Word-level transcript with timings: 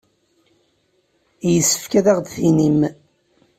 Yessefk 1.53 1.91
ad 1.99 2.05
aɣ-d-tinim. 2.11 2.79